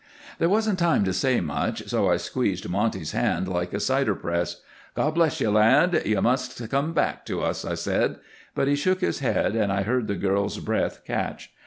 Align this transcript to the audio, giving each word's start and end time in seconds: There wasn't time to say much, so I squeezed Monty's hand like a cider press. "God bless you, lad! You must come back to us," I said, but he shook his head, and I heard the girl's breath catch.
There 0.39 0.49
wasn't 0.49 0.79
time 0.79 1.03
to 1.03 1.13
say 1.13 1.41
much, 1.41 1.87
so 1.87 2.09
I 2.09 2.17
squeezed 2.17 2.67
Monty's 2.67 3.11
hand 3.11 3.47
like 3.47 3.71
a 3.71 3.79
cider 3.79 4.15
press. 4.15 4.63
"God 4.95 5.13
bless 5.13 5.39
you, 5.39 5.51
lad! 5.51 6.01
You 6.07 6.19
must 6.23 6.67
come 6.71 6.91
back 6.93 7.23
to 7.27 7.41
us," 7.43 7.63
I 7.63 7.75
said, 7.75 8.15
but 8.55 8.67
he 8.67 8.75
shook 8.75 9.01
his 9.01 9.19
head, 9.19 9.55
and 9.55 9.71
I 9.71 9.83
heard 9.83 10.07
the 10.07 10.15
girl's 10.15 10.57
breath 10.57 11.05
catch. 11.05 11.51